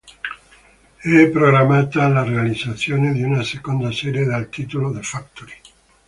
È 0.97 1.27
programmata 1.29 2.07
la 2.07 2.23
realizzazione 2.23 3.13
di 3.13 3.21
una 3.21 3.43
seconda 3.43 3.91
serie 3.91 4.25
dal 4.25 4.49
titolo 4.49 4.91
"The 4.91 5.03
Factory". 5.03 5.53